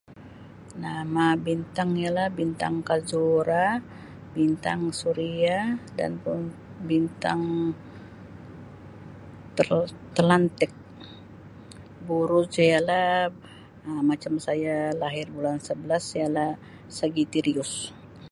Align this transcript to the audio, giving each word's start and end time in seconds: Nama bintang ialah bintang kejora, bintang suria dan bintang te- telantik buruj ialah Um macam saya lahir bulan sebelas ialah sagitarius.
Nama 0.83 1.25
bintang 1.45 1.89
ialah 2.03 2.27
bintang 2.39 2.75
kejora, 2.87 3.67
bintang 4.35 4.81
suria 4.99 5.59
dan 5.97 6.11
bintang 6.89 7.41
te- 9.55 9.93
telantik 10.15 10.71
buruj 12.05 12.49
ialah 12.67 13.09
Um 13.87 14.01
macam 14.11 14.33
saya 14.45 14.75
lahir 15.01 15.27
bulan 15.35 15.57
sebelas 15.67 16.03
ialah 16.19 16.51
sagitarius. 16.97 17.71